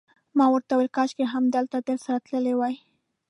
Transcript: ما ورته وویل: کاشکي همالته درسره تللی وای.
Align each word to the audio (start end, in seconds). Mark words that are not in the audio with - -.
ما 0.37 0.45
ورته 0.51 0.71
وویل: 0.73 0.95
کاشکي 0.97 1.25
همالته 1.33 1.77
درسره 1.89 2.17
تللی 2.25 2.53
وای. 2.55 2.75